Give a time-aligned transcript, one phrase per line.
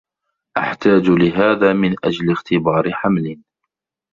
[0.57, 3.41] أحتاج لهذا من أجل اختبار حمل.